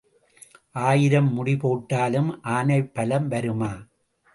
[0.75, 3.73] ஆயிரம் முடி போட்டாலும் ஆனைப் பலம் வருமா?